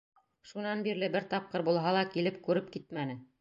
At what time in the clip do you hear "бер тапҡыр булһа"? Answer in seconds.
1.17-1.93